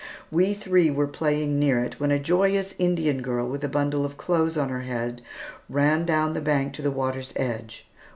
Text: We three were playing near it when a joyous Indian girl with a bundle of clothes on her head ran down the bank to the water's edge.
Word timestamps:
We 0.31 0.55
three 0.55 0.89
were 0.89 1.05
playing 1.05 1.59
near 1.59 1.79
it 1.83 1.99
when 1.99 2.09
a 2.09 2.17
joyous 2.17 2.73
Indian 2.79 3.21
girl 3.21 3.47
with 3.47 3.63
a 3.63 3.67
bundle 3.69 4.03
of 4.03 4.17
clothes 4.17 4.57
on 4.57 4.69
her 4.69 4.81
head 4.81 5.21
ran 5.69 6.07
down 6.07 6.33
the 6.33 6.41
bank 6.41 6.73
to 6.73 6.81
the 6.81 6.89
water's 6.89 7.33
edge. 7.35 7.85